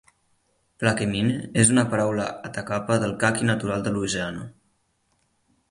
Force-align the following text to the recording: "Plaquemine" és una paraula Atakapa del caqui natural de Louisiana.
"Plaquemine" 0.83 1.35
és 1.65 1.73
una 1.75 1.83
paraula 1.91 2.25
Atakapa 2.49 2.99
del 3.05 3.15
caqui 3.27 3.51
natural 3.53 3.87
de 3.89 3.95
Louisiana. 3.99 4.49